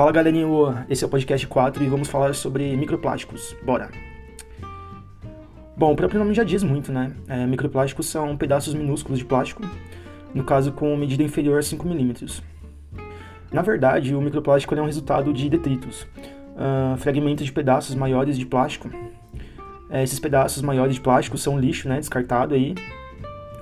Fala 0.00 0.12
galerinha, 0.12 0.86
esse 0.88 1.04
é 1.04 1.06
o 1.06 1.10
podcast 1.10 1.46
4 1.46 1.84
e 1.84 1.86
vamos 1.86 2.08
falar 2.08 2.34
sobre 2.34 2.74
microplásticos. 2.74 3.54
Bora! 3.62 3.90
Bom, 5.76 5.92
o 5.92 5.94
próprio 5.94 6.18
nome 6.18 6.32
já 6.32 6.42
diz 6.42 6.62
muito, 6.62 6.90
né? 6.90 7.12
É, 7.28 7.46
microplásticos 7.46 8.06
são 8.06 8.34
pedaços 8.34 8.72
minúsculos 8.72 9.18
de 9.18 9.26
plástico, 9.26 9.62
no 10.34 10.42
caso 10.42 10.72
com 10.72 10.96
medida 10.96 11.22
inferior 11.22 11.58
a 11.58 11.62
5 11.62 11.86
milímetros. 11.86 12.42
Na 13.52 13.60
verdade, 13.60 14.14
o 14.14 14.22
microplástico 14.22 14.74
é 14.74 14.80
um 14.80 14.86
resultado 14.86 15.34
de 15.34 15.50
detritos, 15.50 16.04
uh, 16.54 16.96
fragmentos 16.96 17.44
de 17.44 17.52
pedaços 17.52 17.94
maiores 17.94 18.38
de 18.38 18.46
plástico. 18.46 18.88
É, 19.90 20.02
esses 20.02 20.18
pedaços 20.18 20.62
maiores 20.62 20.94
de 20.94 21.02
plástico 21.02 21.36
são 21.36 21.60
lixo, 21.60 21.90
né? 21.90 21.98
Descartado 21.98 22.54
aí, 22.54 22.74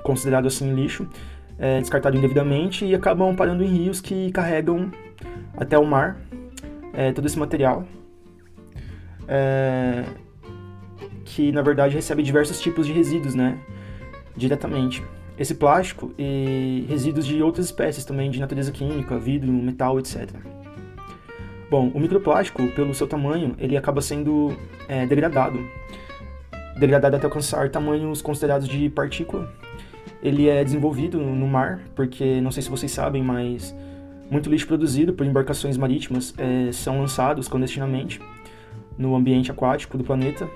considerado 0.05 0.46
assim 0.46 0.73
lixo, 0.73 1.05
é, 1.59 1.80
descartado 1.80 2.16
indevidamente 2.16 2.84
e 2.84 2.95
acabam 2.95 3.34
parando 3.34 3.64
em 3.64 3.66
rios 3.66 4.00
que 4.00 4.30
carregam 4.30 4.88
até 5.56 5.77
o 5.77 5.84
mar 5.84 6.27
é, 6.92 7.12
todo 7.12 7.27
esse 7.27 7.38
material. 7.38 7.87
É, 9.27 10.05
que 11.24 11.52
na 11.52 11.60
verdade 11.60 11.95
recebe 11.95 12.23
diversos 12.23 12.60
tipos 12.60 12.87
de 12.87 12.92
resíduos, 12.92 13.34
né? 13.34 13.59
Diretamente. 14.37 15.02
Esse 15.38 15.55
plástico 15.55 16.12
e 16.19 16.84
resíduos 16.88 17.27
de 17.27 17.43
outras 17.43 17.66
espécies 17.66 18.05
também, 18.05 18.30
de 18.30 18.41
natureza 18.41 18.73
química, 18.73 19.19
vidro, 19.19 19.52
metal, 19.52 19.98
etc. 19.98 20.29
Bom, 21.70 21.91
o 21.95 22.01
microplástico, 22.01 22.66
pelo 22.69 22.95
seu 22.95 23.07
tamanho, 23.07 23.55
ele 23.59 23.77
acaba 23.77 24.01
sendo 24.01 24.57
é, 24.88 25.07
degradado. 25.07 25.60
Degradado 26.79 27.16
até 27.16 27.27
alcançar 27.27 27.68
tamanhos 27.70 28.23
considerados 28.23 28.66
de 28.66 28.88
partícula 28.88 29.52
ele 30.23 30.48
é 30.48 30.65
desenvolvido 30.65 31.18
no 31.18 31.46
mar, 31.46 31.80
porque 31.95 32.41
não 32.41 32.51
sei 32.51 32.62
se 32.62 32.70
vocês 32.70 32.90
sabem, 32.90 33.23
mas 33.23 33.74
muito 34.30 34.51
lixo 34.51 34.66
produzido 34.66 35.12
por 35.12 35.26
embarcações 35.26 35.76
marítimas 35.76 36.34
é, 36.37 36.71
são 36.73 37.01
lançados 37.01 37.48
clandestinamente 37.48 38.21
no 38.96 39.15
ambiente 39.15 39.51
aquático 39.51 39.96
do 39.96 40.04
planeta, 40.04 40.48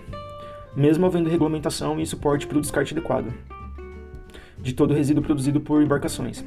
mesmo 0.77 1.07
havendo 1.07 1.31
regulamentação 1.31 2.01
e 2.01 2.07
suporte 2.07 2.47
para 2.47 2.59
o 2.59 2.61
descarte 2.61 2.93
adequado 2.93 3.33
de 4.63 4.73
todo 4.73 4.93
o 4.93 4.95
resíduo 4.95 5.23
produzido 5.23 5.61
por 5.61 5.83
embarcações. 5.83 6.45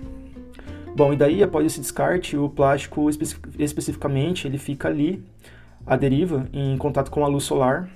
Bom, 0.95 1.11
e 1.11 1.17
daí, 1.17 1.43
após 1.43 1.65
esse 1.65 1.81
descarte, 1.81 2.37
o 2.37 2.49
plástico 2.49 3.09
especificamente 3.59 4.47
ele 4.47 4.57
fica 4.57 4.87
ali 4.87 5.21
à 5.85 5.97
deriva, 5.97 6.47
em 6.53 6.77
contato 6.77 7.11
com 7.11 7.25
a 7.25 7.27
luz 7.27 7.43
solar, 7.43 7.89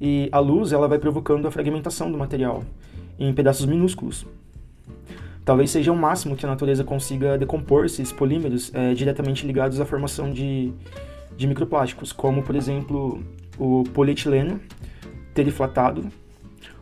e 0.00 0.30
a 0.32 0.38
luz 0.38 0.72
ela 0.72 0.88
vai 0.88 0.98
provocando 0.98 1.46
a 1.46 1.50
fragmentação 1.50 2.10
do 2.10 2.16
material, 2.16 2.64
em 3.18 3.32
pedaços 3.34 3.66
minúsculos. 3.66 4.26
Talvez 5.44 5.70
seja 5.70 5.90
o 5.90 5.96
máximo 5.96 6.36
que 6.36 6.44
a 6.44 6.48
natureza 6.48 6.84
consiga 6.84 7.38
decompor 7.38 7.84
esses 7.84 8.12
polímeros 8.12 8.70
é, 8.74 8.92
diretamente 8.94 9.46
ligados 9.46 9.80
à 9.80 9.86
formação 9.86 10.30
de, 10.30 10.72
de 11.36 11.46
microplásticos, 11.46 12.12
como, 12.12 12.42
por 12.42 12.54
exemplo, 12.54 13.22
o 13.58 13.84
polietileno 13.94 14.60
teriflatado, 15.34 16.06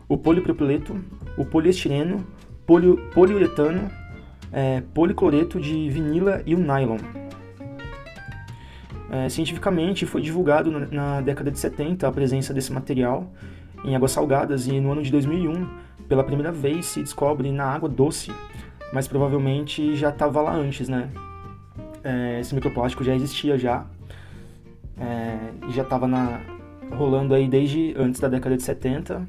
o 0.07 0.17
polipropileto, 0.17 0.99
o 1.37 1.45
poliestireno, 1.45 2.25
polio, 2.65 2.97
poliuretano, 3.13 3.89
é, 4.51 4.81
policloreto 4.93 5.59
de 5.59 5.89
vinila 5.89 6.41
e 6.45 6.53
o 6.55 6.59
nylon. 6.59 6.97
É, 9.11 9.29
cientificamente, 9.29 10.05
foi 10.05 10.21
divulgado 10.21 10.69
na, 10.69 10.79
na, 10.87 11.21
década 11.21 11.49
de 11.49 11.57
70 11.57 12.07
a 12.07 12.11
presença 12.11 12.53
desse 12.53 12.71
material 12.71 13.31
em 13.83 13.95
águas 13.95 14.11
salgadas 14.11 14.67
e 14.67 14.79
no 14.79 14.91
ano 14.91 15.01
de 15.01 15.11
2001 15.11 15.88
pela 16.09 16.23
primeira 16.23 16.51
vez 16.51 16.87
se 16.87 16.99
descobre 17.01 17.51
na 17.51 17.65
água 17.65 17.87
doce, 17.87 18.31
mas 18.91 19.07
provavelmente 19.07 19.95
já 19.95 20.09
estava 20.09 20.41
lá 20.41 20.53
antes, 20.53 20.89
né? 20.89 21.09
É, 22.03 22.39
esse 22.39 22.55
microplástico 22.55 23.03
já 23.03 23.13
existia 23.13 23.57
já, 23.57 23.85
é, 24.97 25.37
já 25.69 25.83
estava 25.83 26.07
rolando 26.91 27.35
aí 27.35 27.47
desde 27.47 27.93
antes 27.95 28.19
da 28.19 28.27
década 28.27 28.57
de 28.57 28.63
70 28.63 29.27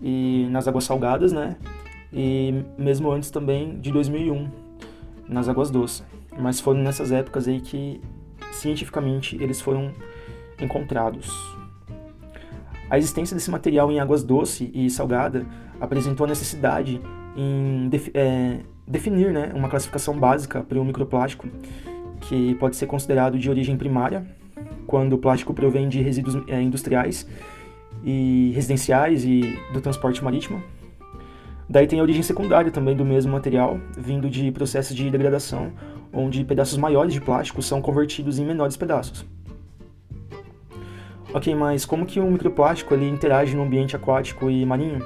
e 0.00 0.46
nas 0.50 0.66
águas 0.66 0.84
salgadas, 0.84 1.32
né? 1.32 1.56
E 2.10 2.64
mesmo 2.78 3.12
antes 3.12 3.30
também 3.30 3.78
de 3.78 3.92
2001 3.92 4.48
nas 5.28 5.48
águas 5.48 5.70
doces. 5.70 6.02
Mas 6.38 6.60
foram 6.60 6.80
nessas 6.80 7.12
épocas 7.12 7.46
aí 7.46 7.60
que 7.60 8.00
cientificamente 8.52 9.36
eles 9.42 9.60
foram 9.60 9.92
encontrados. 10.58 11.57
A 12.90 12.96
existência 12.96 13.34
desse 13.34 13.50
material 13.50 13.90
em 13.90 14.00
águas 14.00 14.22
doce 14.22 14.70
e 14.74 14.88
salgada 14.88 15.46
apresentou 15.80 16.24
a 16.24 16.28
necessidade 16.28 17.00
em 17.36 17.88
def 17.88 18.08
é, 18.14 18.60
definir 18.86 19.32
né, 19.32 19.52
uma 19.54 19.68
classificação 19.68 20.18
básica 20.18 20.62
para 20.62 20.80
o 20.80 20.84
microplástico, 20.84 21.46
que 22.22 22.54
pode 22.54 22.76
ser 22.76 22.86
considerado 22.86 23.38
de 23.38 23.50
origem 23.50 23.76
primária, 23.76 24.26
quando 24.86 25.12
o 25.12 25.18
plástico 25.18 25.52
provém 25.52 25.88
de 25.88 26.00
resíduos 26.00 26.42
é, 26.48 26.60
industriais 26.60 27.28
e 28.02 28.50
residenciais 28.54 29.24
e 29.24 29.58
do 29.72 29.80
transporte 29.80 30.24
marítimo. 30.24 30.62
Daí 31.68 31.86
tem 31.86 32.00
a 32.00 32.02
origem 32.02 32.22
secundária 32.22 32.70
também 32.70 32.96
do 32.96 33.04
mesmo 33.04 33.30
material, 33.30 33.78
vindo 33.96 34.30
de 34.30 34.50
processos 34.50 34.96
de 34.96 35.10
degradação, 35.10 35.72
onde 36.10 36.42
pedaços 36.42 36.78
maiores 36.78 37.12
de 37.12 37.20
plástico 37.20 37.60
são 37.60 37.82
convertidos 37.82 38.38
em 38.38 38.46
menores 38.46 38.76
pedaços. 38.76 39.26
Ok, 41.32 41.54
mas 41.54 41.84
como 41.84 42.06
que 42.06 42.18
o 42.18 42.30
microplástico 42.30 42.94
ele 42.94 43.06
interage 43.06 43.54
no 43.54 43.62
ambiente 43.62 43.94
aquático 43.94 44.50
e 44.50 44.64
marinho? 44.64 45.04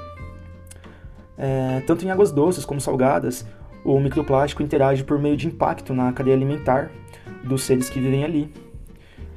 É, 1.37 1.81
tanto 1.85 2.05
em 2.05 2.11
águas 2.11 2.31
doces 2.31 2.63
como 2.63 2.79
salgadas, 2.79 3.45
o 3.83 3.99
microplástico 3.99 4.63
interage 4.63 5.03
por 5.03 5.19
meio 5.19 5.35
de 5.35 5.47
impacto 5.47 5.93
na 5.93 6.13
cadeia 6.13 6.33
alimentar 6.33 6.89
dos 7.43 7.63
seres 7.63 7.89
que 7.89 7.99
vivem 7.99 8.23
ali. 8.23 8.49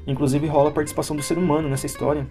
Inclusive 0.06 0.46
rola 0.46 0.68
a 0.68 0.72
participação 0.72 1.16
do 1.16 1.22
ser 1.22 1.36
humano 1.36 1.68
nessa 1.68 1.86
história, 1.86 2.24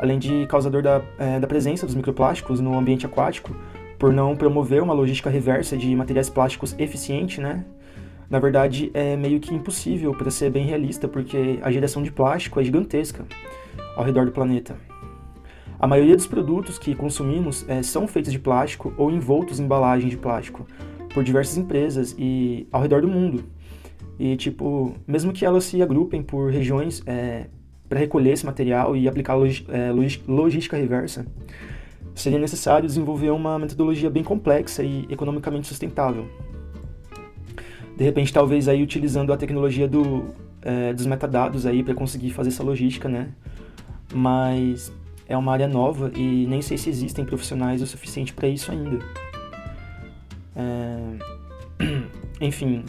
além 0.00 0.18
de 0.18 0.44
causador 0.48 0.82
da, 0.82 1.00
é, 1.16 1.38
da 1.38 1.46
presença 1.46 1.86
dos 1.86 1.94
microplásticos 1.94 2.58
no 2.58 2.76
ambiente 2.76 3.06
aquático, 3.06 3.54
por 3.96 4.12
não 4.12 4.34
promover 4.34 4.82
uma 4.82 4.92
logística 4.92 5.30
reversa 5.30 5.76
de 5.76 5.94
materiais 5.94 6.28
plásticos 6.28 6.74
eficiente, 6.80 7.40
né? 7.40 7.64
Na 8.28 8.40
verdade, 8.40 8.90
é 8.92 9.16
meio 9.16 9.38
que 9.38 9.54
impossível 9.54 10.12
para 10.14 10.30
ser 10.30 10.50
bem 10.50 10.64
realista, 10.64 11.06
porque 11.06 11.60
a 11.62 11.70
geração 11.70 12.02
de 12.02 12.10
plástico 12.10 12.58
é 12.58 12.64
gigantesca 12.64 13.24
ao 13.96 14.04
redor 14.04 14.26
do 14.26 14.32
planeta. 14.32 14.76
A 15.78 15.86
maioria 15.86 16.14
dos 16.14 16.26
produtos 16.26 16.78
que 16.78 16.94
consumimos 16.94 17.64
é, 17.68 17.82
são 17.82 18.06
feitos 18.06 18.30
de 18.30 18.38
plástico 18.38 18.92
ou 18.98 19.10
envoltos 19.10 19.58
em 19.58 19.64
embalagens 19.64 20.10
de 20.10 20.16
plástico 20.16 20.66
por 21.14 21.24
diversas 21.24 21.56
empresas 21.56 22.14
e 22.18 22.68
ao 22.70 22.82
redor 22.82 23.00
do 23.00 23.08
mundo. 23.08 23.44
E 24.18 24.36
tipo, 24.36 24.94
mesmo 25.06 25.32
que 25.32 25.44
elas 25.44 25.64
se 25.64 25.80
agrupem 25.80 26.22
por 26.22 26.50
regiões 26.50 27.02
é, 27.06 27.46
para 27.88 27.98
recolher 27.98 28.32
esse 28.32 28.44
material 28.44 28.94
e 28.94 29.08
aplicar 29.08 29.34
log, 29.34 29.66
é, 29.70 29.90
logística 30.28 30.76
reversa, 30.76 31.26
seria 32.14 32.38
necessário 32.38 32.86
desenvolver 32.86 33.30
uma 33.30 33.58
metodologia 33.58 34.10
bem 34.10 34.22
complexa 34.22 34.82
e 34.82 35.06
economicamente 35.08 35.66
sustentável. 35.66 36.28
De 37.96 38.04
repente, 38.04 38.32
talvez 38.32 38.68
aí 38.68 38.82
utilizando 38.82 39.32
a 39.32 39.36
tecnologia 39.36 39.88
do, 39.88 40.26
é, 40.62 40.92
dos 40.92 41.06
metadados 41.06 41.66
aí 41.66 41.82
para 41.82 41.94
conseguir 41.94 42.30
fazer 42.30 42.50
essa 42.50 42.62
logística, 42.62 43.08
né? 43.08 43.30
Mas 44.12 44.92
é 45.28 45.36
uma 45.36 45.52
área 45.52 45.68
nova 45.68 46.10
e 46.14 46.46
nem 46.46 46.60
sei 46.60 46.76
se 46.76 46.90
existem 46.90 47.24
profissionais 47.24 47.80
o 47.82 47.86
suficiente 47.86 48.32
para 48.32 48.48
isso 48.48 48.70
ainda. 48.72 48.98
É... 50.56 50.98
Enfim, 52.40 52.84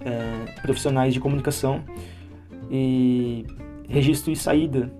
é... 0.00 0.60
profissionais 0.62 1.12
de 1.12 1.20
comunicação 1.20 1.82
e 2.70 3.44
registro 3.88 4.30
e 4.30 4.36
saída, 4.36 4.92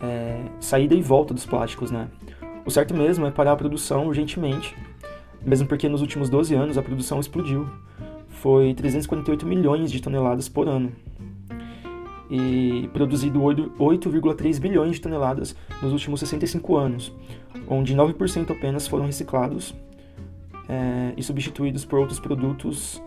é... 0.00 0.42
saída 0.60 0.94
e 0.94 1.00
volta 1.00 1.32
dos 1.32 1.46
plásticos, 1.46 1.90
né? 1.90 2.08
O 2.66 2.70
certo 2.70 2.94
mesmo 2.94 3.26
é 3.26 3.30
parar 3.30 3.52
a 3.52 3.56
produção 3.56 4.06
urgentemente, 4.06 4.76
mesmo 5.44 5.66
porque 5.66 5.88
nos 5.88 6.00
últimos 6.00 6.30
12 6.30 6.54
anos 6.54 6.78
a 6.78 6.82
produção 6.82 7.20
explodiu. 7.20 7.68
Foi 8.28 8.74
348 8.74 9.46
milhões 9.46 9.90
de 9.90 10.02
toneladas 10.02 10.48
por 10.48 10.68
ano 10.68 10.92
e 12.34 12.88
produzido 12.88 13.38
8,3 13.38 14.58
bilhões 14.58 14.96
de 14.96 15.00
toneladas 15.00 15.54
nos 15.80 15.92
últimos 15.92 16.18
65 16.18 16.76
anos, 16.76 17.14
onde 17.68 17.94
9% 17.94 18.50
apenas 18.50 18.88
foram 18.88 19.06
reciclados 19.06 19.72
é, 20.68 21.14
e 21.16 21.22
substituídos 21.22 21.84
por 21.84 22.00
outros 22.00 22.18
produtos 22.18 23.00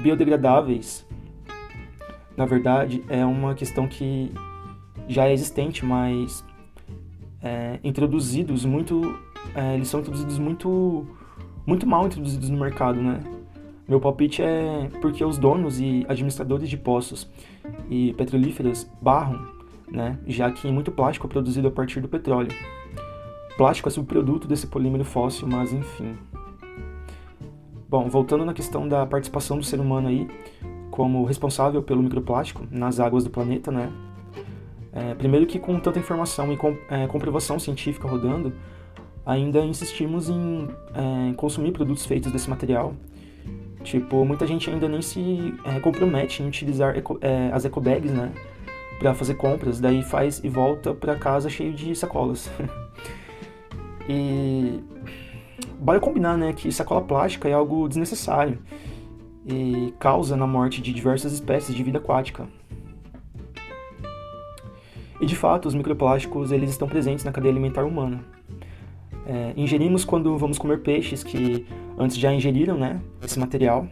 biodegradáveis. 0.00 1.04
Na 2.36 2.46
verdade, 2.46 3.02
é 3.08 3.24
uma 3.24 3.52
questão 3.52 3.88
que 3.88 4.30
já 5.08 5.26
é 5.26 5.32
existente, 5.32 5.84
mas 5.84 6.44
é, 7.42 7.80
introduzidos 7.82 8.64
muito, 8.64 9.18
é, 9.56 9.74
eles 9.74 9.88
são 9.88 9.98
introduzidos 9.98 10.38
muito, 10.38 11.04
muito 11.66 11.84
mal 11.84 12.06
introduzidos 12.06 12.48
no 12.48 12.60
mercado, 12.60 13.02
né? 13.02 13.20
Meu 13.88 13.98
palpite 13.98 14.42
é 14.42 14.90
porque 15.00 15.24
os 15.24 15.38
donos 15.38 15.80
e 15.80 16.04
administradores 16.06 16.68
de 16.68 16.76
poços 16.76 17.26
e 17.88 18.12
petrolíferas 18.12 18.88
barram, 19.00 19.48
né, 19.90 20.18
já 20.26 20.50
que 20.50 20.70
muito 20.70 20.92
plástico 20.92 21.26
é 21.26 21.30
produzido 21.30 21.68
a 21.68 21.70
partir 21.70 22.00
do 22.00 22.08
petróleo. 22.08 22.50
Plástico 23.56 23.88
é 23.88 23.90
subproduto 23.90 24.46
desse 24.46 24.66
polímero 24.66 25.04
fóssil, 25.04 25.48
mas 25.48 25.72
enfim. 25.72 26.16
Bom, 27.88 28.06
voltando 28.10 28.44
na 28.44 28.52
questão 28.52 28.86
da 28.86 29.06
participação 29.06 29.56
do 29.56 29.64
ser 29.64 29.80
humano 29.80 30.08
aí 30.08 30.28
como 30.90 31.24
responsável 31.24 31.82
pelo 31.82 32.02
microplástico 32.02 32.66
nas 32.70 33.00
águas 33.00 33.24
do 33.24 33.30
planeta, 33.30 33.72
né? 33.72 33.90
É, 34.92 35.14
primeiro 35.14 35.46
que 35.46 35.58
com 35.58 35.80
tanta 35.80 35.98
informação 35.98 36.52
e 36.52 36.56
com, 36.56 36.76
é, 36.90 37.06
comprovação 37.06 37.58
científica 37.58 38.06
rodando, 38.06 38.52
ainda 39.24 39.60
insistimos 39.60 40.28
em 40.28 40.68
é, 40.94 41.32
consumir 41.34 41.72
produtos 41.72 42.04
feitos 42.04 42.30
desse 42.30 42.50
material. 42.50 42.94
Tipo, 43.82 44.24
muita 44.24 44.46
gente 44.46 44.68
ainda 44.68 44.88
nem 44.88 45.00
se 45.00 45.54
é, 45.64 45.80
compromete 45.80 46.42
em 46.42 46.48
utilizar 46.48 46.96
eco, 46.96 47.18
é, 47.20 47.50
as 47.52 47.64
ecobags, 47.64 48.12
né? 48.12 48.32
Pra 48.98 49.14
fazer 49.14 49.34
compras, 49.34 49.80
daí 49.80 50.02
faz 50.02 50.42
e 50.42 50.48
volta 50.48 50.92
para 50.92 51.14
casa 51.14 51.48
cheio 51.48 51.72
de 51.72 51.94
sacolas. 51.94 52.50
e 54.08 54.80
bora 55.78 56.00
combinar, 56.00 56.36
né, 56.36 56.52
que 56.52 56.70
sacola 56.72 57.00
plástica 57.00 57.48
é 57.48 57.52
algo 57.52 57.88
desnecessário 57.88 58.58
e 59.46 59.94
causa 59.98 60.36
na 60.36 60.46
morte 60.46 60.82
de 60.82 60.92
diversas 60.92 61.32
espécies 61.32 61.74
de 61.74 61.82
vida 61.82 61.98
aquática. 61.98 62.46
E 65.20 65.26
de 65.26 65.34
fato, 65.34 65.66
os 65.66 65.74
microplásticos 65.74 66.52
eles 66.52 66.70
estão 66.70 66.86
presentes 66.86 67.24
na 67.24 67.32
cadeia 67.32 67.52
alimentar 67.52 67.84
humana. 67.84 68.24
É, 69.26 69.52
ingerimos 69.56 70.04
quando 70.04 70.36
vamos 70.38 70.58
comer 70.58 70.80
peixes 70.80 71.24
que 71.24 71.66
antes 71.98 72.16
já 72.16 72.32
ingeriram, 72.32 72.76
né, 72.76 73.00
esse 73.22 73.38
material. 73.38 73.86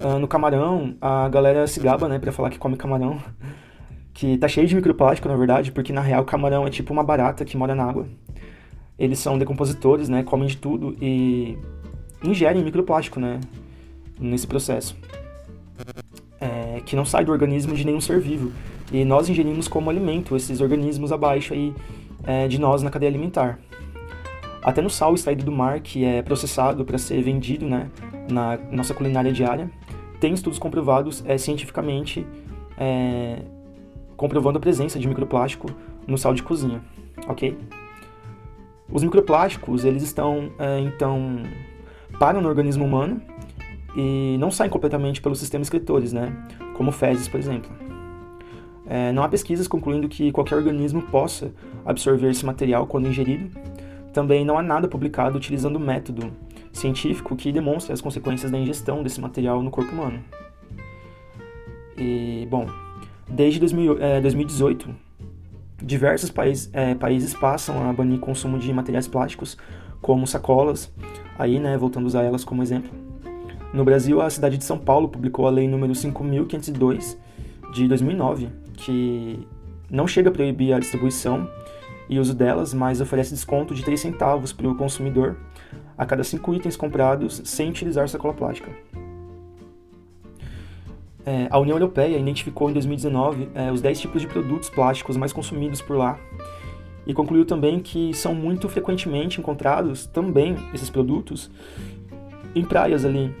Uh, 0.00 0.18
no 0.18 0.26
camarão, 0.26 0.96
a 1.00 1.28
galera 1.28 1.66
se 1.66 1.78
gaba, 1.78 2.08
né, 2.08 2.18
para 2.18 2.32
falar 2.32 2.50
que 2.50 2.58
come 2.58 2.76
camarão, 2.76 3.18
que 4.12 4.36
tá 4.38 4.48
cheio 4.48 4.66
de 4.66 4.74
microplástico, 4.74 5.28
na 5.28 5.36
verdade, 5.36 5.70
porque 5.70 5.92
na 5.92 6.00
real 6.00 6.22
o 6.22 6.26
camarão 6.26 6.66
é 6.66 6.70
tipo 6.70 6.92
uma 6.92 7.04
barata 7.04 7.44
que 7.44 7.56
mora 7.56 7.74
na 7.74 7.84
água. 7.84 8.06
Eles 8.98 9.18
são 9.18 9.38
decompositores, 9.38 10.08
né, 10.08 10.22
comem 10.22 10.48
de 10.48 10.56
tudo 10.56 10.96
e 11.00 11.56
ingerem 12.22 12.62
microplástico, 12.62 13.20
né, 13.20 13.40
nesse 14.18 14.46
processo. 14.46 14.96
É, 16.40 16.80
que 16.84 16.96
não 16.96 17.04
sai 17.04 17.24
do 17.24 17.32
organismo 17.32 17.74
de 17.74 17.84
nenhum 17.84 18.00
ser 18.00 18.20
vivo. 18.20 18.52
E 18.92 19.04
nós 19.04 19.28
ingerimos 19.28 19.68
como 19.68 19.88
alimento 19.88 20.36
esses 20.36 20.60
organismos 20.60 21.12
abaixo 21.12 21.54
aí, 21.54 21.72
é, 22.24 22.48
de 22.48 22.58
nós 22.58 22.82
na 22.82 22.90
cadeia 22.90 23.10
alimentar. 23.10 23.58
Até 24.62 24.80
no 24.80 24.88
sal 24.88 25.14
extraído 25.14 25.44
do 25.44 25.52
mar, 25.52 25.80
que 25.80 26.04
é 26.04 26.22
processado 26.22 26.84
para 26.84 26.96
ser 26.96 27.20
vendido 27.22 27.66
né, 27.66 27.90
na 28.30 28.56
nossa 28.70 28.94
culinária 28.94 29.32
diária, 29.32 29.70
tem 30.20 30.32
estudos 30.32 30.58
comprovados 30.58 31.24
é, 31.26 31.36
cientificamente 31.36 32.24
é, 32.78 33.42
comprovando 34.16 34.58
a 34.58 34.60
presença 34.60 34.98
de 34.98 35.08
microplástico 35.08 35.68
no 36.06 36.16
sal 36.16 36.32
de 36.32 36.42
cozinha, 36.42 36.80
ok? 37.26 37.58
Os 38.88 39.02
microplásticos, 39.02 39.84
eles 39.84 40.02
estão, 40.02 40.52
é, 40.58 40.78
então, 40.80 41.42
param 42.20 42.40
no 42.40 42.48
organismo 42.48 42.84
humano 42.84 43.20
e 43.96 44.36
não 44.38 44.50
saem 44.50 44.70
completamente 44.70 45.20
pelos 45.20 45.38
sistemas 45.38 45.66
excretores, 45.66 46.12
né? 46.12 46.32
Como 46.74 46.92
fezes, 46.92 47.26
por 47.26 47.40
exemplo. 47.40 47.70
É, 48.86 49.10
não 49.12 49.22
há 49.22 49.28
pesquisas 49.28 49.66
concluindo 49.66 50.08
que 50.08 50.30
qualquer 50.30 50.56
organismo 50.56 51.02
possa 51.02 51.52
absorver 51.84 52.30
esse 52.30 52.44
material 52.44 52.86
quando 52.86 53.08
ingerido. 53.08 53.50
Também 54.12 54.44
não 54.44 54.58
há 54.58 54.62
nada 54.62 54.88
publicado 54.88 55.36
utilizando 55.36 55.80
método 55.80 56.32
científico 56.72 57.36
que 57.36 57.52
demonstre 57.52 57.92
as 57.92 58.00
consequências 58.00 58.50
da 58.50 58.58
ingestão 58.58 59.02
desse 59.02 59.20
material 59.20 59.62
no 59.62 59.70
corpo 59.70 59.92
humano. 59.92 60.20
E, 61.96 62.46
bom, 62.50 62.66
desde 63.28 63.60
2000, 63.60 64.02
é, 64.02 64.20
2018, 64.20 64.88
diversos 65.82 66.30
país, 66.30 66.70
é, 66.72 66.94
países 66.94 67.34
passam 67.34 67.88
a 67.88 67.92
banir 67.92 68.18
consumo 68.18 68.58
de 68.58 68.72
materiais 68.72 69.06
plásticos, 69.06 69.56
como 70.00 70.26
sacolas, 70.26 70.92
aí, 71.38 71.58
né, 71.58 71.76
voltando 71.76 72.04
a 72.04 72.06
usar 72.08 72.22
elas 72.24 72.44
como 72.44 72.62
exemplo, 72.62 72.90
no 73.72 73.84
Brasil, 73.84 74.20
a 74.20 74.28
cidade 74.28 74.58
de 74.58 74.64
São 74.64 74.76
Paulo 74.76 75.08
publicou 75.08 75.46
a 75.46 75.50
Lei 75.50 75.66
número 75.66 75.94
5.502 75.94 77.16
de 77.72 77.88
2009, 77.88 78.50
que 78.74 79.48
não 79.90 80.06
chega 80.06 80.28
a 80.28 80.32
proibir 80.32 80.74
a 80.74 80.78
distribuição 80.78 81.48
e 82.12 82.20
uso 82.20 82.34
delas, 82.34 82.74
mas 82.74 83.00
oferece 83.00 83.32
desconto 83.32 83.74
de 83.74 83.82
3 83.82 83.98
centavos 83.98 84.52
para 84.52 84.68
o 84.68 84.74
consumidor 84.74 85.38
a 85.96 86.04
cada 86.04 86.22
5 86.22 86.54
itens 86.54 86.76
comprados 86.76 87.40
sem 87.44 87.70
utilizar 87.70 88.06
sacola 88.06 88.34
plástica. 88.34 88.70
É, 91.24 91.46
a 91.50 91.58
União 91.58 91.74
Europeia 91.74 92.18
identificou 92.18 92.68
em 92.68 92.74
2019 92.74 93.48
é, 93.54 93.72
os 93.72 93.80
10 93.80 93.98
tipos 93.98 94.20
de 94.20 94.28
produtos 94.28 94.68
plásticos 94.68 95.16
mais 95.16 95.32
consumidos 95.32 95.80
por 95.80 95.96
lá 95.96 96.18
e 97.06 97.14
concluiu 97.14 97.46
também 97.46 97.80
que 97.80 98.12
são 98.12 98.34
muito 98.34 98.68
frequentemente 98.68 99.40
encontrados 99.40 100.04
também 100.04 100.54
esses 100.74 100.90
produtos 100.90 101.50
em 102.54 102.62
praias 102.62 103.06
ali 103.06 103.34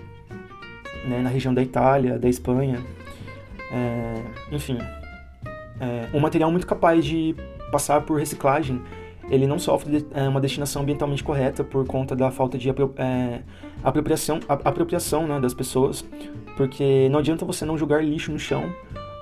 né, 1.06 1.20
na 1.20 1.28
região 1.28 1.52
da 1.52 1.62
Itália, 1.62 2.18
da 2.18 2.28
Espanha. 2.28 2.80
É, 3.70 4.22
enfim, 4.50 4.78
é, 5.78 6.08
um 6.16 6.20
material 6.20 6.50
muito 6.50 6.66
capaz 6.66 7.04
de 7.04 7.34
passar 7.72 8.02
por 8.02 8.18
reciclagem, 8.20 8.80
ele 9.30 9.46
não 9.46 9.58
sofre 9.58 10.06
é, 10.14 10.28
uma 10.28 10.40
destinação 10.40 10.82
ambientalmente 10.82 11.24
correta 11.24 11.64
por 11.64 11.86
conta 11.86 12.14
da 12.14 12.30
falta 12.30 12.58
de 12.58 12.68
apro 12.68 12.92
é, 12.96 13.40
apropriação, 13.82 14.38
apropriação 14.48 15.26
né, 15.26 15.40
das 15.40 15.54
pessoas, 15.54 16.04
porque 16.56 17.08
não 17.08 17.18
adianta 17.18 17.44
você 17.44 17.64
não 17.64 17.78
jogar 17.78 18.04
lixo 18.04 18.30
no 18.30 18.38
chão, 18.38 18.72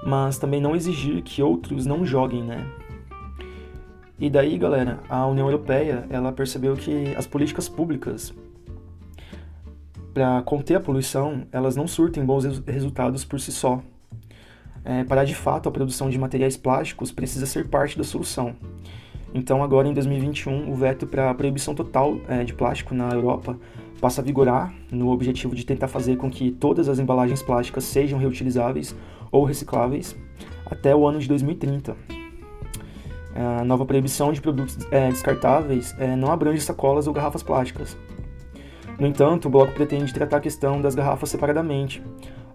mas 0.05 0.37
também 0.37 0.61
não 0.61 0.75
exigir 0.75 1.23
que 1.23 1.43
outros 1.43 1.87
não 1.87 2.05
joguem, 2.05 2.43
né? 2.43 2.67
E 4.19 4.29
daí, 4.29 4.59
galera, 4.59 4.99
a 5.09 5.27
União 5.27 5.47
Europeia, 5.47 6.05
ela 6.11 6.31
percebeu 6.31 6.75
que 6.77 7.15
as 7.17 7.27
políticas 7.27 7.69
públicas 7.69 8.35
para 10.13 10.43
conter 10.43 10.75
a 10.75 10.81
poluição, 10.81 11.47
elas 11.53 11.77
não 11.77 11.87
surtem 11.87 12.25
bons 12.25 12.45
resultados 12.67 13.25
por 13.25 13.41
si 13.41 13.53
só. 13.53 13.81
É, 14.85 15.05
para 15.05 15.25
de 15.25 15.35
fato 15.35 15.69
a 15.69 15.73
produção 15.73 16.09
de 16.09 16.19
materiais 16.19 16.57
plásticos 16.57 17.13
precisa 17.13 17.47
ser 17.47 17.69
parte 17.69 17.97
da 17.97 18.05
solução. 18.05 18.55
Então, 19.33 19.63
agora 19.63 19.87
em 19.87 19.93
2021, 19.93 20.71
o 20.71 20.75
veto 20.75 21.07
para 21.07 21.31
a 21.31 21.35
proibição 21.35 21.75
total 21.75 22.19
é, 22.29 22.43
de 22.43 22.53
plástico 22.53 22.95
na 22.95 23.11
Europa 23.11 23.57
passa 24.01 24.21
a 24.21 24.25
vigorar 24.25 24.75
no 24.91 25.11
objetivo 25.11 25.55
de 25.55 25.65
tentar 25.65 25.89
fazer 25.89 26.17
com 26.17 26.31
que 26.31 26.51
todas 26.51 26.89
as 26.89 26.99
embalagens 26.99 27.43
plásticas 27.43 27.85
sejam 27.85 28.19
reutilizáveis 28.19 28.97
ou 29.31 29.45
recicláveis 29.45 30.17
até 30.67 30.97
o 30.97 31.07
ano 31.07 31.21
de 31.21 31.29
2030. 31.29 31.97
A 33.35 33.65
nova 33.65 33.87
proibição 33.87 34.33
de 34.33 34.41
produtos 34.41 34.77
é, 34.91 35.09
descartáveis 35.09 35.95
é, 35.99 36.17
não 36.17 36.33
abrange 36.33 36.61
sacolas 36.63 37.07
ou 37.07 37.13
garrafas 37.13 37.43
plásticas, 37.43 37.97
no 39.01 39.07
entanto, 39.07 39.47
o 39.47 39.51
bloco 39.51 39.73
pretende 39.73 40.13
tratar 40.13 40.37
a 40.37 40.41
questão 40.41 40.79
das 40.79 40.95
garrafas 40.95 41.31
separadamente, 41.31 42.03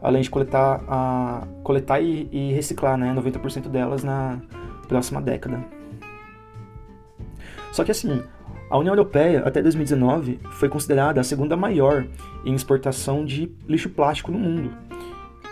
além 0.06 0.22
de 0.22 0.30
coletar, 0.30 0.84
a, 0.88 1.48
coletar 1.64 2.00
e, 2.00 2.30
e 2.32 2.54
reciclar 2.54 2.98
né, 2.98 3.14
90% 3.14 3.68
delas 3.70 4.04
na 4.04 4.40
próxima 4.88 5.20
década. 5.20 5.66
Só 7.72 7.84
que 7.84 7.92
assim, 7.92 8.22
a 8.70 8.78
União 8.78 8.94
Europeia, 8.94 9.44
até 9.46 9.62
2019, 9.62 10.40
foi 10.52 10.70
considerada 10.70 11.20
a 11.20 11.24
segunda 11.24 11.58
maior 11.58 12.06
em 12.46 12.54
exportação 12.54 13.26
de 13.26 13.52
lixo 13.68 13.90
plástico 13.90 14.32
no 14.32 14.38
mundo. 14.38 14.72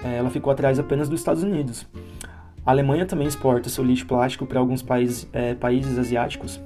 É, 0.03 0.17
ela 0.17 0.29
ficou 0.29 0.51
atrás 0.53 0.77
apenas 0.77 1.09
dos 1.09 1.19
Estados 1.19 1.41
Unidos. 1.41 1.87
A 2.65 2.71
Alemanha 2.71 3.05
também 3.05 3.27
exporta 3.27 3.69
seu 3.69 3.83
lixo 3.83 4.05
plástico 4.05 4.45
para 4.45 4.59
alguns 4.59 4.83
países, 4.83 5.27
é, 5.33 5.55
países 5.55 5.97
asiáticos. 5.97 6.61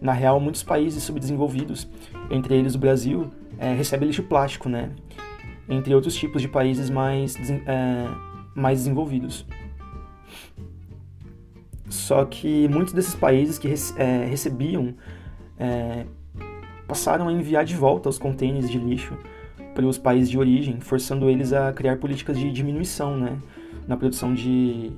Na 0.00 0.12
real, 0.12 0.40
muitos 0.40 0.62
países 0.62 1.02
subdesenvolvidos, 1.02 1.86
entre 2.30 2.54
eles 2.54 2.74
o 2.74 2.78
Brasil, 2.78 3.30
é, 3.58 3.74
recebe 3.74 4.06
lixo 4.06 4.22
plástico, 4.22 4.68
né? 4.68 4.90
Entre 5.68 5.94
outros 5.94 6.14
tipos 6.14 6.42
de 6.42 6.48
países 6.48 6.90
mais, 6.90 7.36
é, 7.66 8.06
mais 8.54 8.80
desenvolvidos. 8.80 9.46
Só 11.88 12.24
que 12.24 12.66
muitos 12.68 12.92
desses 12.94 13.14
países 13.14 13.58
que 13.58 13.68
é, 13.96 14.24
recebiam 14.24 14.94
é, 15.58 16.06
passaram 16.88 17.28
a 17.28 17.32
enviar 17.32 17.64
de 17.64 17.76
volta 17.76 18.08
os 18.08 18.18
contêineres 18.18 18.70
de 18.70 18.78
lixo 18.78 19.16
para 19.74 19.86
os 19.86 19.98
países 19.98 20.30
de 20.30 20.38
origem, 20.38 20.80
forçando 20.80 21.28
eles 21.28 21.52
a 21.52 21.72
criar 21.72 21.96
políticas 21.98 22.38
de 22.38 22.50
diminuição 22.50 23.16
né, 23.16 23.38
na 23.86 23.96
produção 23.96 24.34
de, 24.34 24.92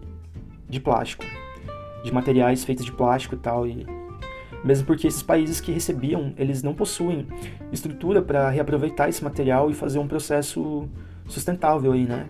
de 0.68 0.80
plástico, 0.80 1.24
de 2.02 2.12
materiais 2.12 2.64
feitos 2.64 2.84
de 2.84 2.92
plástico 2.92 3.34
e 3.34 3.38
tal. 3.38 3.66
E 3.66 3.86
mesmo 4.64 4.86
porque 4.86 5.06
esses 5.06 5.22
países 5.22 5.60
que 5.60 5.70
recebiam, 5.70 6.32
eles 6.38 6.62
não 6.62 6.74
possuem 6.74 7.26
estrutura 7.70 8.22
para 8.22 8.48
reaproveitar 8.48 9.08
esse 9.10 9.22
material 9.22 9.70
e 9.70 9.74
fazer 9.74 9.98
um 9.98 10.08
processo 10.08 10.88
sustentável 11.28 11.92
aí, 11.92 12.04
né? 12.04 12.26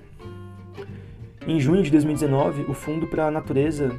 Em 1.47 1.61
junho 1.61 1.83
de 1.83 1.91
2019, 1.91 2.62
o 2.69 2.75
Fundo 2.75 3.07
para 3.07 3.29
a 3.29 3.31
Natureza, 3.31 3.93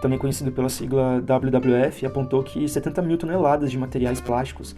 também 0.00 0.18
conhecido 0.18 0.52
pela 0.52 0.68
sigla 0.68 1.20
WWF, 1.20 2.06
apontou 2.06 2.42
que 2.42 2.68
70 2.68 3.02
mil 3.02 3.18
toneladas 3.18 3.70
de 3.70 3.78
materiais 3.78 4.20
plásticos 4.20 4.76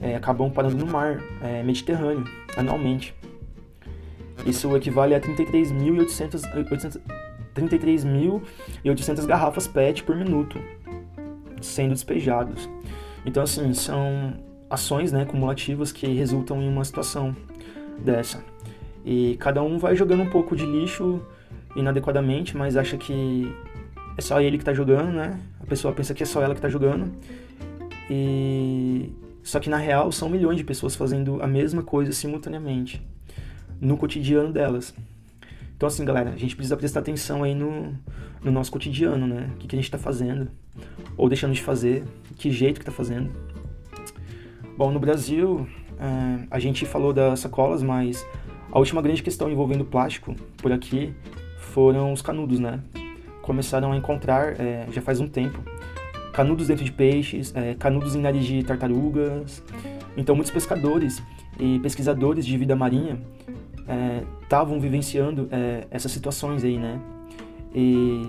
é, 0.00 0.14
acabam 0.14 0.50
parando 0.50 0.76
no 0.76 0.86
mar 0.90 1.22
é, 1.42 1.62
Mediterrâneo 1.62 2.24
anualmente. 2.56 3.14
Isso 4.46 4.74
equivale 4.76 5.14
a 5.14 5.20
33.800 5.20 7.00
33 7.54 8.04
garrafas 9.26 9.66
PET 9.66 10.04
por 10.04 10.14
minuto, 10.14 10.60
sendo 11.60 11.92
despejados. 11.92 12.68
Então, 13.24 13.42
assim, 13.42 13.72
são 13.74 14.34
ações 14.70 15.12
né, 15.12 15.24
cumulativas 15.24 15.92
que 15.92 16.06
resultam 16.06 16.62
em 16.62 16.68
uma 16.68 16.84
situação 16.84 17.34
dessa. 17.98 18.42
E 19.04 19.36
cada 19.38 19.62
um 19.62 19.78
vai 19.78 19.96
jogando 19.96 20.22
um 20.22 20.30
pouco 20.30 20.54
de 20.54 20.66
lixo 20.66 21.20
inadequadamente, 21.74 22.56
mas 22.56 22.76
acha 22.76 22.96
que 22.96 23.50
é 24.16 24.20
só 24.20 24.40
ele 24.40 24.58
que 24.58 24.62
está 24.62 24.74
jogando, 24.74 25.12
né? 25.12 25.38
A 25.60 25.66
pessoa 25.66 25.94
pensa 25.94 26.12
que 26.14 26.22
é 26.22 26.26
só 26.26 26.42
ela 26.42 26.54
que 26.54 26.58
está 26.58 26.68
jogando. 26.68 27.12
E 28.10 29.12
só 29.42 29.60
que 29.60 29.70
na 29.70 29.76
real 29.76 30.10
são 30.12 30.28
milhões 30.28 30.56
de 30.56 30.64
pessoas 30.64 30.94
fazendo 30.94 31.42
a 31.42 31.46
mesma 31.46 31.82
coisa 31.82 32.12
simultaneamente 32.12 33.02
no 33.80 33.96
cotidiano 33.96 34.52
delas. 34.52 34.94
Então 35.78 35.86
assim, 35.86 36.04
galera, 36.04 36.30
a 36.30 36.36
gente 36.36 36.56
precisa 36.56 36.76
prestar 36.76 36.98
atenção 36.98 37.44
aí 37.44 37.54
no, 37.54 37.94
no 38.42 38.50
nosso 38.50 38.72
cotidiano, 38.72 39.28
né? 39.28 39.48
O 39.54 39.58
que, 39.58 39.68
que 39.68 39.76
a 39.76 39.78
gente 39.78 39.84
está 39.84 39.96
fazendo, 39.96 40.50
ou 41.16 41.28
deixando 41.28 41.54
de 41.54 41.62
fazer, 41.62 42.02
que 42.34 42.50
jeito 42.50 42.80
que 42.80 42.82
está 42.82 42.90
fazendo. 42.90 43.30
Bom, 44.76 44.90
no 44.90 44.98
Brasil, 44.98 45.68
é, 46.00 46.46
a 46.50 46.58
gente 46.58 46.84
falou 46.84 47.12
das 47.12 47.38
sacolas, 47.38 47.80
mas 47.80 48.26
a 48.72 48.78
última 48.80 49.00
grande 49.00 49.22
questão 49.22 49.48
envolvendo 49.48 49.84
plástico 49.84 50.34
por 50.56 50.72
aqui 50.72 51.14
foram 51.58 52.12
os 52.12 52.20
canudos, 52.20 52.58
né? 52.58 52.80
Começaram 53.40 53.92
a 53.92 53.96
encontrar, 53.96 54.60
é, 54.60 54.88
já 54.90 55.00
faz 55.00 55.20
um 55.20 55.28
tempo, 55.28 55.62
canudos 56.32 56.66
dentro 56.66 56.84
de 56.84 56.90
peixes, 56.90 57.54
é, 57.54 57.74
canudos 57.74 58.16
em 58.16 58.20
nariz 58.20 58.44
de 58.44 58.64
tartarugas. 58.64 59.62
Então, 60.16 60.34
muitos 60.34 60.50
pescadores 60.50 61.22
e 61.56 61.78
pesquisadores 61.78 62.44
de 62.44 62.58
vida 62.58 62.74
marinha 62.74 63.20
estavam 64.42 64.76
é, 64.76 64.80
vivenciando 64.80 65.48
é, 65.50 65.86
essas 65.90 66.12
situações 66.12 66.64
aí, 66.64 66.78
né? 66.78 67.00
E 67.74 68.28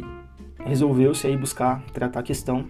resolveu-se 0.65 1.27
aí 1.27 1.37
buscar 1.37 1.83
tratar 1.93 2.19
a 2.19 2.23
questão 2.23 2.65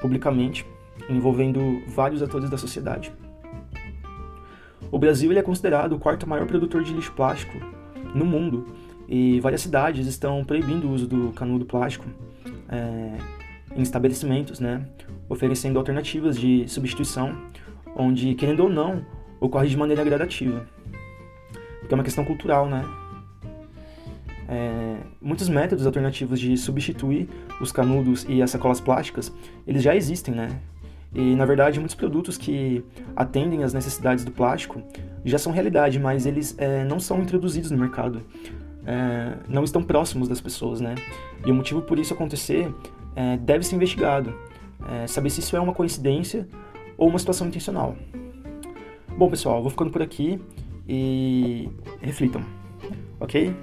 publicamente, 0.00 0.66
envolvendo 1.08 1.82
vários 1.88 2.22
atores 2.22 2.50
da 2.50 2.58
sociedade. 2.58 3.12
O 4.90 4.98
Brasil 4.98 5.30
ele 5.30 5.38
é 5.38 5.42
considerado 5.42 5.94
o 5.94 5.98
quarto 5.98 6.28
maior 6.28 6.46
produtor 6.46 6.82
de 6.82 6.92
lixo 6.92 7.12
plástico 7.12 7.58
no 8.14 8.24
mundo 8.24 8.66
e 9.08 9.40
várias 9.40 9.62
cidades 9.62 10.06
estão 10.06 10.44
proibindo 10.44 10.86
o 10.86 10.92
uso 10.92 11.06
do 11.06 11.32
canudo 11.32 11.64
plástico 11.64 12.06
é, 12.68 13.16
em 13.74 13.82
estabelecimentos, 13.82 14.60
né? 14.60 14.86
Oferecendo 15.28 15.78
alternativas 15.78 16.38
de 16.38 16.68
substituição, 16.68 17.36
onde, 17.96 18.34
querendo 18.34 18.60
ou 18.60 18.68
não, 18.68 19.04
ocorre 19.40 19.68
de 19.68 19.76
maneira 19.76 20.04
gradativa. 20.04 20.66
Porque 21.92 21.94
é 21.94 21.96
uma 21.96 22.04
questão 22.04 22.24
cultural, 22.24 22.66
né? 22.66 22.84
É, 24.48 24.96
muitos 25.20 25.46
métodos 25.48 25.84
alternativos 25.84 26.40
de 26.40 26.56
substituir 26.56 27.28
os 27.60 27.70
canudos 27.70 28.24
e 28.26 28.40
as 28.40 28.50
sacolas 28.50 28.80
plásticas, 28.80 29.30
eles 29.66 29.82
já 29.82 29.94
existem, 29.94 30.34
né? 30.34 30.58
E, 31.14 31.34
na 31.36 31.44
verdade, 31.44 31.78
muitos 31.78 31.94
produtos 31.94 32.38
que 32.38 32.82
atendem 33.14 33.62
às 33.62 33.74
necessidades 33.74 34.24
do 34.24 34.30
plástico 34.30 34.82
já 35.22 35.36
são 35.36 35.52
realidade, 35.52 35.98
mas 35.98 36.24
eles 36.24 36.54
é, 36.56 36.82
não 36.84 36.98
são 36.98 37.20
introduzidos 37.20 37.70
no 37.70 37.76
mercado, 37.76 38.22
é, 38.86 39.34
não 39.46 39.62
estão 39.62 39.82
próximos 39.82 40.28
das 40.28 40.40
pessoas, 40.40 40.80
né? 40.80 40.94
E 41.44 41.50
o 41.50 41.54
motivo 41.54 41.82
por 41.82 41.98
isso 41.98 42.14
acontecer 42.14 42.74
é, 43.14 43.36
deve 43.36 43.66
ser 43.66 43.76
investigado, 43.76 44.34
é, 44.88 45.06
saber 45.06 45.28
se 45.28 45.40
isso 45.40 45.54
é 45.58 45.60
uma 45.60 45.74
coincidência 45.74 46.48
ou 46.96 47.06
uma 47.10 47.18
situação 47.18 47.46
intencional. 47.48 47.94
Bom, 49.14 49.28
pessoal, 49.28 49.60
vou 49.60 49.70
ficando 49.70 49.90
por 49.90 50.00
aqui 50.00 50.40
e 50.88 51.68
reflitam, 52.02 52.44
ok? 53.20 53.54